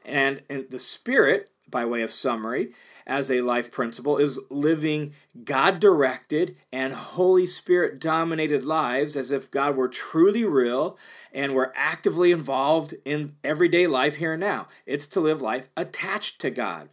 And, 0.03 0.43
and 0.49 0.69
the 0.69 0.79
spirit, 0.79 1.49
by 1.71 1.85
way 1.85 2.01
of 2.01 2.11
summary, 2.11 2.71
as 3.07 3.31
a 3.31 3.41
life 3.41 3.71
principle 3.71 4.17
is 4.17 4.39
living 4.49 5.13
God 5.43 5.79
directed 5.79 6.55
and 6.71 6.93
Holy 6.93 7.45
Spirit 7.45 7.99
dominated 7.99 8.63
lives 8.63 9.15
as 9.15 9.31
if 9.31 9.49
God 9.49 9.75
were 9.75 9.87
truly 9.87 10.45
real 10.45 10.97
and 11.33 11.55
were 11.55 11.73
actively 11.75 12.31
involved 12.31 12.93
in 13.05 13.35
everyday 13.43 13.87
life 13.87 14.17
here 14.17 14.33
and 14.33 14.41
now. 14.41 14.67
It's 14.85 15.07
to 15.07 15.19
live 15.19 15.41
life 15.41 15.69
attached 15.75 16.39
to 16.41 16.51
God. 16.51 16.89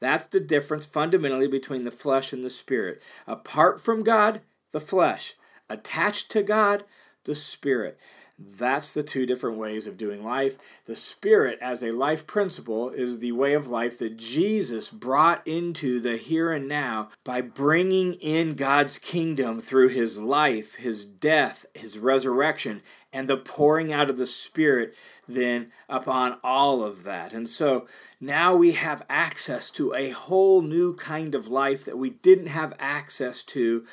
That's 0.00 0.26
the 0.26 0.40
difference 0.40 0.86
fundamentally 0.86 1.48
between 1.48 1.84
the 1.84 1.90
flesh 1.90 2.32
and 2.32 2.44
the 2.44 2.50
spirit. 2.50 3.02
Apart 3.26 3.80
from 3.80 4.02
God, 4.02 4.42
the 4.72 4.80
flesh. 4.80 5.34
Attached 5.68 6.30
to 6.32 6.42
God, 6.42 6.84
the 7.24 7.34
spirit. 7.34 7.98
That's 8.38 8.90
the 8.90 9.02
two 9.02 9.26
different 9.26 9.56
ways 9.56 9.88
of 9.88 9.96
doing 9.96 10.24
life. 10.24 10.56
The 10.84 10.94
Spirit, 10.94 11.58
as 11.60 11.82
a 11.82 11.90
life 11.90 12.24
principle, 12.24 12.90
is 12.90 13.18
the 13.18 13.32
way 13.32 13.52
of 13.54 13.66
life 13.66 13.98
that 13.98 14.16
Jesus 14.16 14.90
brought 14.90 15.44
into 15.44 15.98
the 15.98 16.16
here 16.16 16.52
and 16.52 16.68
now 16.68 17.08
by 17.24 17.40
bringing 17.40 18.14
in 18.14 18.54
God's 18.54 18.98
kingdom 18.98 19.60
through 19.60 19.88
his 19.88 20.18
life, 20.20 20.76
his 20.76 21.04
death, 21.04 21.66
his 21.74 21.98
resurrection, 21.98 22.82
and 23.12 23.26
the 23.26 23.36
pouring 23.36 23.92
out 23.92 24.08
of 24.08 24.18
the 24.18 24.26
Spirit 24.26 24.94
then 25.26 25.72
upon 25.88 26.38
all 26.44 26.84
of 26.84 27.02
that. 27.02 27.32
And 27.32 27.48
so 27.48 27.88
now 28.20 28.54
we 28.54 28.72
have 28.72 29.04
access 29.08 29.68
to 29.70 29.92
a 29.94 30.10
whole 30.10 30.62
new 30.62 30.94
kind 30.94 31.34
of 31.34 31.48
life 31.48 31.84
that 31.84 31.98
we 31.98 32.10
didn't 32.10 32.48
have 32.48 32.76
access 32.78 33.42
to 33.44 33.84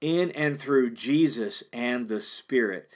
in 0.00 0.30
and 0.30 0.56
through 0.58 0.90
Jesus 0.90 1.64
and 1.72 2.06
the 2.06 2.20
Spirit. 2.20 2.94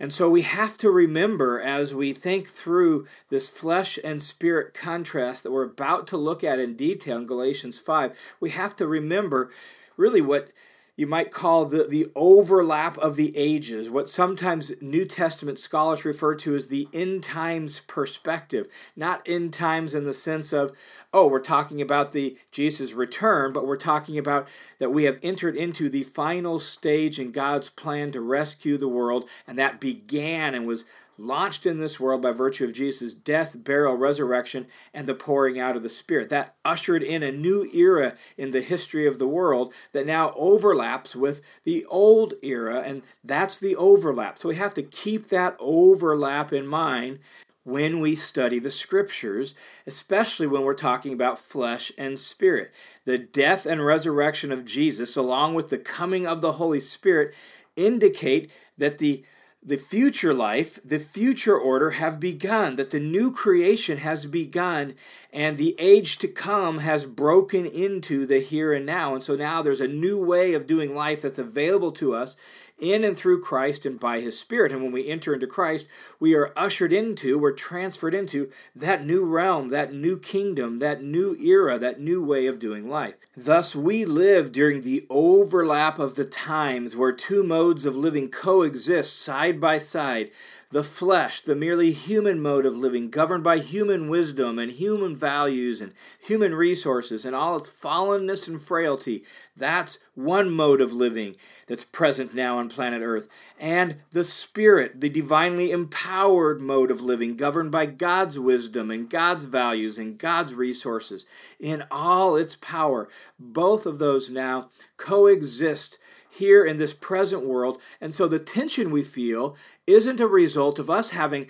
And 0.00 0.12
so 0.12 0.30
we 0.30 0.42
have 0.42 0.78
to 0.78 0.90
remember 0.90 1.60
as 1.60 1.94
we 1.94 2.12
think 2.12 2.48
through 2.48 3.06
this 3.30 3.48
flesh 3.48 3.98
and 4.04 4.22
spirit 4.22 4.74
contrast 4.74 5.42
that 5.42 5.50
we're 5.50 5.64
about 5.64 6.06
to 6.08 6.16
look 6.16 6.44
at 6.44 6.60
in 6.60 6.74
detail 6.74 7.18
in 7.18 7.26
Galatians 7.26 7.78
5, 7.78 8.16
we 8.40 8.50
have 8.50 8.76
to 8.76 8.86
remember 8.86 9.50
really 9.96 10.20
what 10.20 10.50
you 10.98 11.06
might 11.06 11.30
call 11.30 11.64
the, 11.64 11.84
the 11.84 12.08
overlap 12.16 12.98
of 12.98 13.14
the 13.14 13.32
ages, 13.36 13.88
what 13.88 14.08
sometimes 14.08 14.72
New 14.80 15.04
Testament 15.04 15.60
scholars 15.60 16.04
refer 16.04 16.34
to 16.34 16.56
as 16.56 16.66
the 16.66 16.88
end 16.92 17.22
times 17.22 17.82
perspective. 17.86 18.66
Not 18.96 19.22
end 19.24 19.52
times 19.52 19.94
in 19.94 20.02
the 20.02 20.12
sense 20.12 20.52
of, 20.52 20.76
oh, 21.14 21.28
we're 21.28 21.38
talking 21.38 21.80
about 21.80 22.10
the 22.10 22.36
Jesus 22.50 22.94
return, 22.94 23.52
but 23.52 23.64
we're 23.64 23.76
talking 23.76 24.18
about 24.18 24.48
that 24.80 24.90
we 24.90 25.04
have 25.04 25.20
entered 25.22 25.54
into 25.54 25.88
the 25.88 26.02
final 26.02 26.58
stage 26.58 27.20
in 27.20 27.30
God's 27.30 27.68
plan 27.70 28.10
to 28.10 28.20
rescue 28.20 28.76
the 28.76 28.88
world, 28.88 29.28
and 29.46 29.56
that 29.56 29.80
began 29.80 30.52
and 30.52 30.66
was 30.66 30.84
launched 31.18 31.66
in 31.66 31.78
this 31.78 31.98
world 31.98 32.22
by 32.22 32.30
virtue 32.32 32.64
of 32.64 32.72
Jesus' 32.72 33.12
death, 33.12 33.62
burial, 33.64 33.96
resurrection, 33.96 34.66
and 34.94 35.06
the 35.06 35.14
pouring 35.14 35.58
out 35.58 35.76
of 35.76 35.82
the 35.82 35.88
Spirit. 35.88 36.28
That 36.28 36.54
ushered 36.64 37.02
in 37.02 37.22
a 37.22 37.32
new 37.32 37.68
era 37.74 38.14
in 38.36 38.52
the 38.52 38.60
history 38.60 39.06
of 39.06 39.18
the 39.18 39.28
world 39.28 39.74
that 39.92 40.06
now 40.06 40.32
overlaps 40.36 41.16
with 41.16 41.42
the 41.64 41.84
old 41.86 42.34
era, 42.42 42.80
and 42.80 43.02
that's 43.24 43.58
the 43.58 43.74
overlap. 43.76 44.38
So 44.38 44.48
we 44.48 44.56
have 44.56 44.74
to 44.74 44.82
keep 44.82 45.26
that 45.26 45.56
overlap 45.58 46.52
in 46.52 46.66
mind 46.66 47.18
when 47.64 48.00
we 48.00 48.14
study 48.14 48.58
the 48.58 48.70
scriptures, 48.70 49.54
especially 49.86 50.46
when 50.46 50.62
we're 50.62 50.72
talking 50.72 51.12
about 51.12 51.38
flesh 51.38 51.92
and 51.98 52.18
spirit. 52.18 52.72
The 53.04 53.18
death 53.18 53.66
and 53.66 53.84
resurrection 53.84 54.50
of 54.50 54.64
Jesus, 54.64 55.16
along 55.16 55.54
with 55.54 55.68
the 55.68 55.78
coming 55.78 56.26
of 56.26 56.40
the 56.40 56.52
Holy 56.52 56.80
Spirit, 56.80 57.34
indicate 57.76 58.50
that 58.78 58.98
the 58.98 59.22
the 59.62 59.76
future 59.76 60.32
life, 60.32 60.78
the 60.84 60.98
future 60.98 61.58
order 61.58 61.90
have 61.90 62.20
begun, 62.20 62.76
that 62.76 62.90
the 62.90 63.00
new 63.00 63.32
creation 63.32 63.98
has 63.98 64.24
begun, 64.24 64.94
and 65.32 65.58
the 65.58 65.74
age 65.78 66.18
to 66.18 66.28
come 66.28 66.78
has 66.78 67.04
broken 67.04 67.66
into 67.66 68.24
the 68.24 68.38
here 68.38 68.72
and 68.72 68.86
now. 68.86 69.14
And 69.14 69.22
so 69.22 69.34
now 69.34 69.60
there's 69.60 69.80
a 69.80 69.88
new 69.88 70.24
way 70.24 70.54
of 70.54 70.66
doing 70.66 70.94
life 70.94 71.22
that's 71.22 71.38
available 71.38 71.92
to 71.92 72.14
us 72.14 72.36
in 72.78 73.04
and 73.04 73.16
through 73.16 73.40
Christ 73.40 73.84
and 73.84 73.98
by 73.98 74.20
His 74.20 74.38
Spirit. 74.38 74.72
And 74.72 74.82
when 74.82 74.92
we 74.92 75.08
enter 75.08 75.34
into 75.34 75.46
Christ, 75.46 75.88
we 76.20 76.34
are 76.34 76.52
ushered 76.56 76.92
into, 76.92 77.38
we're 77.38 77.52
transferred 77.52 78.14
into 78.14 78.50
that 78.74 79.04
new 79.04 79.24
realm, 79.24 79.68
that 79.70 79.92
new 79.92 80.18
kingdom, 80.18 80.78
that 80.78 81.02
new 81.02 81.36
era, 81.36 81.78
that 81.78 82.00
new 82.00 82.24
way 82.24 82.46
of 82.46 82.58
doing 82.58 82.88
life. 82.88 83.14
Thus, 83.36 83.74
we 83.74 84.04
live 84.04 84.52
during 84.52 84.80
the 84.80 85.06
overlap 85.10 85.98
of 85.98 86.14
the 86.14 86.24
times 86.24 86.96
where 86.96 87.12
two 87.12 87.42
modes 87.42 87.84
of 87.84 87.96
living 87.96 88.30
coexist 88.30 89.20
side 89.20 89.60
by 89.60 89.78
side 89.78 90.30
the 90.70 90.84
flesh, 90.84 91.40
the 91.40 91.54
merely 91.54 91.92
human 91.92 92.40
mode 92.40 92.66
of 92.66 92.76
living, 92.76 93.08
governed 93.08 93.42
by 93.42 93.58
human 93.58 94.08
wisdom 94.08 94.58
and 94.58 94.72
human 94.72 95.14
values 95.14 95.80
and 95.80 95.94
human 96.20 96.54
resources 96.54 97.24
and 97.24 97.34
all 97.34 97.56
its 97.56 97.70
fallenness 97.70 98.46
and 98.46 98.60
frailty, 98.60 99.24
that's 99.56 99.98
one 100.18 100.50
mode 100.50 100.80
of 100.80 100.92
living 100.92 101.36
that's 101.68 101.84
present 101.84 102.34
now 102.34 102.58
on 102.58 102.68
planet 102.68 103.02
Earth. 103.02 103.28
And 103.58 103.98
the 104.10 104.24
spirit, 104.24 105.00
the 105.00 105.08
divinely 105.08 105.70
empowered 105.70 106.60
mode 106.60 106.90
of 106.90 107.00
living, 107.00 107.36
governed 107.36 107.70
by 107.70 107.86
God's 107.86 108.38
wisdom 108.38 108.90
and 108.90 109.08
God's 109.08 109.44
values 109.44 109.96
and 109.96 110.18
God's 110.18 110.54
resources 110.54 111.24
in 111.60 111.84
all 111.90 112.34
its 112.34 112.56
power. 112.56 113.08
Both 113.38 113.86
of 113.86 113.98
those 113.98 114.28
now 114.28 114.70
coexist 114.96 115.98
here 116.28 116.64
in 116.64 116.78
this 116.78 116.94
present 116.94 117.44
world. 117.44 117.80
And 118.00 118.12
so 118.12 118.26
the 118.26 118.38
tension 118.38 118.90
we 118.90 119.02
feel 119.02 119.56
isn't 119.86 120.20
a 120.20 120.26
result 120.26 120.78
of 120.78 120.90
us 120.90 121.10
having 121.10 121.48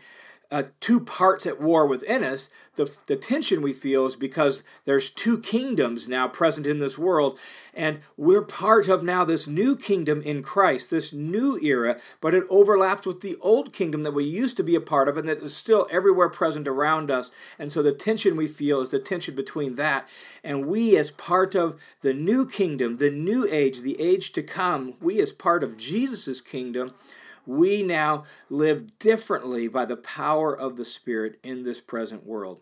uh, 0.51 0.65
two 0.81 1.01
parts 1.01 1.47
at 1.47 1.61
war 1.61 1.87
within 1.87 2.25
us. 2.25 2.49
The, 2.77 2.91
the 3.07 3.17
tension 3.17 3.61
we 3.61 3.73
feel 3.73 4.07
is 4.07 4.17
because 4.17 4.63
there's 4.85 5.11
two 5.11 5.39
kingdoms 5.39 6.09
now 6.09 6.29
present 6.29 6.67
in 6.67 6.79
this 6.79 6.97
world, 6.97 7.39
and 7.75 8.01
we're 8.17 8.45
part 8.45 8.89
of 8.89 9.03
now 9.03 9.25
this 9.25 9.47
new 9.47 9.77
kingdom 9.77 10.23
in 10.23 10.43
Christ, 10.43 10.91
this 10.91 11.13
new 11.13 11.59
era, 11.61 11.99
but 12.21 12.35
it 12.35 12.45
overlaps 12.49 13.07
with 13.07 13.21
the 13.21 13.37
old 13.41 13.73
kingdom 13.73 14.03
that 14.05 14.15
we 14.15 14.25
used 14.25 14.57
to 14.59 14.63
be 14.63 14.75
a 14.75 14.81
part 14.81 15.09
of 15.09 15.17
and 15.17 15.29
that 15.29 15.39
is 15.39 15.55
still 15.55 15.87
everywhere 15.91 16.29
present 16.29 16.69
around 16.69 17.11
us. 17.11 17.31
And 17.59 17.71
so 17.73 17.83
the 17.83 17.93
tension 17.93 18.37
we 18.37 18.47
feel 18.47 18.81
is 18.81 18.91
the 18.91 18.99
tension 18.99 19.35
between 19.35 19.75
that 19.75 20.09
and 20.45 20.67
we, 20.67 20.97
as 20.97 21.11
part 21.11 21.55
of 21.55 21.81
the 22.01 22.15
new 22.15 22.49
kingdom, 22.49 22.97
the 22.97 23.11
new 23.11 23.47
age, 23.51 23.81
the 23.81 24.01
age 24.01 24.33
to 24.33 24.43
come, 24.43 24.95
we, 25.01 25.21
as 25.21 25.33
part 25.33 25.63
of 25.63 25.77
Jesus' 25.77 26.41
kingdom, 26.41 26.95
we 27.49 27.83
now 27.83 28.25
live 28.51 28.99
differently 28.99 29.69
by 29.69 29.87
the 29.87 29.97
power 29.97 30.57
of 30.57 30.77
the 30.77 30.85
Spirit 30.85 31.41
in 31.43 31.65
this 31.65 31.81
present 31.81 32.27
world. 32.27 32.61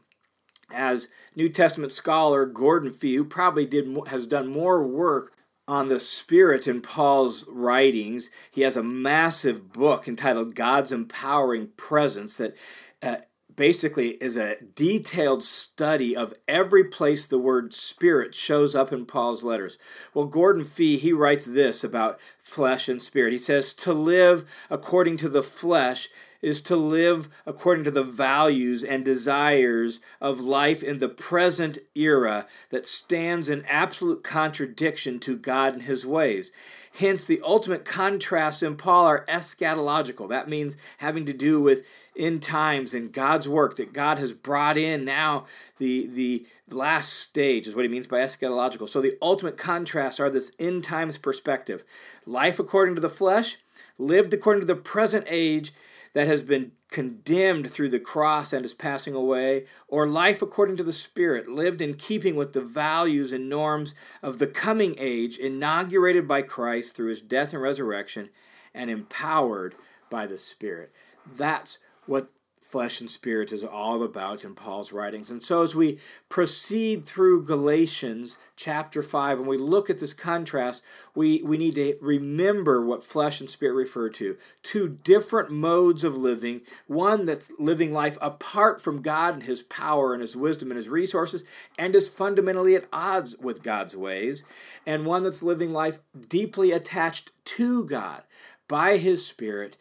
As 0.73 1.09
New 1.35 1.49
Testament 1.49 1.93
scholar 1.93 2.47
Gordon 2.47 2.93
Fee, 2.93 3.17
who 3.17 3.25
probably 3.25 3.67
did 3.67 3.87
has 4.07 4.27
done 4.27 4.47
more 4.47 4.87
work 4.87 5.33
on 5.69 5.89
the 5.89 5.99
Spirit 5.99 6.69
in 6.69 6.81
Paul's 6.81 7.45
writings, 7.49 8.31
he 8.51 8.63
has 8.63 8.77
a 8.77 8.83
massive 8.83 9.73
book 9.73 10.07
entitled 10.07 10.55
God's 10.55 10.93
Empowering 10.93 11.69
Presence 11.77 12.37
that 12.37 12.57
uh, 13.03 13.17
basically 13.57 14.11
is 14.23 14.37
a 14.37 14.57
detailed 14.75 15.43
study 15.43 16.17
of 16.17 16.35
every 16.47 16.85
place 16.85 17.27
the 17.27 17.39
word 17.39 17.73
spirit 17.73 18.35
shows 18.35 18.75
up 18.75 18.93
in 18.93 19.07
Paul's 19.07 19.43
letters. 19.43 19.79
Well, 20.15 20.27
Gordon 20.27 20.65
Fee, 20.65 20.97
he 20.99 21.13
writes 21.13 21.45
this 21.45 21.83
about 21.83 22.21
flesh 22.39 22.89
and 22.89 23.01
spirit. 23.03 23.33
He 23.33 23.39
says, 23.39 23.73
To 23.75 23.93
live 23.93 24.45
according 24.71 25.17
to 25.19 25.29
the 25.29 25.43
flesh 25.43 26.09
is 26.47 26.63
to 26.63 26.77
live 26.77 27.29
according 27.45 27.83
to 27.83 27.91
the 27.91 28.05
values 28.05 28.85
and 28.85 29.05
desires 29.05 29.99
of 30.21 30.41
life 30.41 30.81
in 30.81 31.01
the 31.01 31.09
present 31.09 31.77
era 31.97 32.47
that 32.71 32.87
stands 32.87 33.49
in 33.49 33.65
absolute 33.65 34.23
contradiction 34.23 35.19
to 35.19 35.37
God 35.37 35.73
and 35.73 35.83
His 35.83 36.07
ways. 36.07 36.53
Hence, 37.01 37.25
the 37.25 37.41
ultimate 37.45 37.85
contrasts 37.85 38.63
in 38.63 38.77
Paul 38.77 39.07
are 39.07 39.25
eschatological. 39.27 40.29
That 40.29 40.49
means 40.49 40.77
having 40.99 41.27
to 41.27 41.33
do 41.33 41.61
with 41.61 41.85
end 42.17 42.43
times 42.43 42.95
and 42.95 43.13
God's 43.13 43.49
work 43.49 43.75
that 43.77 43.93
God 43.93 44.19
has 44.19 44.33
brought 44.33 44.79
in 44.79 45.05
now. 45.05 45.47
The, 45.79 46.07
the 46.07 46.47
last 46.71 47.13
stage 47.13 47.67
is 47.67 47.75
what 47.75 47.85
he 47.85 47.91
means 47.91 48.07
by 48.07 48.21
eschatological. 48.21 48.89
So, 48.89 49.01
the 49.01 49.19
ultimate 49.21 49.57
contrasts 49.57 50.21
are 50.21 50.31
this 50.31 50.53
end 50.61 50.85
times 50.85 51.19
perspective 51.19 51.83
life 52.25 52.61
according 52.61 52.95
to 52.95 53.01
the 53.01 53.09
flesh, 53.09 53.57
lived 53.99 54.33
according 54.33 54.61
to 54.61 54.67
the 54.67 54.77
present 54.77 55.27
age 55.29 55.73
that 56.17 56.27
has 56.27 56.41
been 56.41 56.73
condemned 56.89 57.69
through 57.69 57.91
the 57.91 58.01
cross 58.01 58.55
and 58.55 58.65
is 58.65 58.73
passing 58.73 59.13
away, 59.13 59.67
or 59.87 60.09
life 60.09 60.41
according 60.41 60.75
to 60.75 60.83
the 60.83 60.91
Spirit, 60.91 61.47
lived 61.47 61.83
in 61.83 61.93
keeping 61.93 62.37
with 62.37 62.55
the 62.55 62.63
values 62.63 63.35
and 63.35 63.51
norms 63.51 63.95
of 64.23 64.39
the 64.39 64.47
coming 64.47 64.95
age, 64.97 65.37
inaugurated 65.37 66.27
by 66.27 66.41
Christ 66.41 66.97
through 66.97 67.11
his 67.11 67.21
death 67.21 67.53
and 67.53 67.61
resurrection, 67.61 68.31
and 68.73 68.89
empowered 68.89 69.75
by 70.09 70.27
the 70.27 70.39
Spirit. 70.39 70.91
That's 71.31 71.77
what 72.07 72.31
flesh 72.69 73.01
and 73.01 73.11
spirit 73.11 73.53
is 73.53 73.63
all 73.63 74.03
about 74.03 74.45
in 74.45 74.55
Paul's 74.55 74.93
writings. 74.93 75.31
And 75.31 75.43
so, 75.43 75.63
as 75.63 75.75
we 75.75 75.99
proceed 76.29 77.05
through 77.05 77.45
Galatians 77.45 78.39
chapter 78.57 79.03
5 79.03 79.39
and 79.39 79.49
we 79.49 79.57
look 79.57 79.89
at 79.89 79.99
this 79.99 80.13
contrast, 80.13 80.83
we, 81.15 81.43
we 81.43 81.59
need 81.59 81.77
to 81.77 81.95
remember 82.01 82.85
what 82.85 83.05
flesh 83.05 83.41
and 83.41 83.49
spirit 83.49 83.75
refer 83.75 84.09
to. 84.11 84.37
Two 84.63 84.89
different 84.89 85.51
modes 85.51 86.03
of 86.03 86.17
living 86.17 86.63
one 86.87 87.25
that's 87.25 87.53
living 87.59 87.93
life 87.93 88.19
apart 88.21 88.81
from 88.81 89.03
God 89.03 89.35
and 89.35 89.43
His 89.45 89.63
power 89.63 90.13
and 90.13 90.21
His 90.21 90.37
wisdom 90.37 90.71
and 90.71 90.77
His 90.77 90.89
resources, 90.89 91.45
and 91.79 91.95
is 91.95 92.09
fundamentally 92.09 92.75
at 92.75 92.87
odds 92.93 93.37
with 93.39 93.63
God's 93.63 93.97
ways, 93.97 94.43
and 94.85 95.07
one 95.07 95.23
that's 95.23 95.43
living 95.43 95.73
life 95.73 95.99
deeply 96.29 96.73
attached 96.73 97.31
to 97.45 97.85
God 97.85 98.23
by 98.69 98.97
His 98.97 99.25
Spirit 99.25 99.77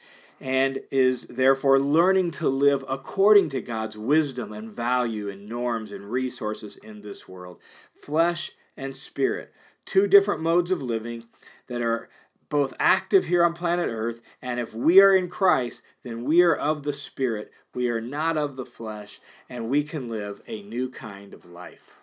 and 0.45 0.77
is 0.91 1.25
therefore 1.25 1.79
learning 1.79 2.29
to 2.29 2.47
live 2.47 2.85
according 2.87 3.49
to 3.49 3.59
God's 3.59 3.97
wisdom 3.97 4.53
and 4.53 4.69
value 4.69 5.27
and 5.27 5.49
norms 5.49 5.91
and 5.91 6.05
resources 6.05 6.77
in 6.77 7.01
this 7.01 7.27
world. 7.27 7.59
Flesh 7.99 8.51
and 8.77 8.95
spirit, 8.95 9.51
two 9.85 10.05
different 10.05 10.43
modes 10.43 10.69
of 10.69 10.83
living 10.83 11.23
that 11.65 11.81
are 11.81 12.09
both 12.47 12.75
active 12.79 13.25
here 13.25 13.43
on 13.43 13.53
planet 13.53 13.89
Earth, 13.89 14.21
and 14.39 14.59
if 14.59 14.75
we 14.75 15.01
are 15.01 15.15
in 15.15 15.29
Christ, 15.29 15.81
then 16.03 16.23
we 16.23 16.43
are 16.43 16.55
of 16.55 16.83
the 16.83 16.93
Spirit, 16.93 17.51
we 17.73 17.89
are 17.89 17.99
not 17.99 18.37
of 18.37 18.55
the 18.55 18.67
flesh, 18.67 19.19
and 19.49 19.67
we 19.67 19.81
can 19.81 20.09
live 20.09 20.43
a 20.45 20.61
new 20.61 20.91
kind 20.91 21.33
of 21.33 21.43
life. 21.43 21.97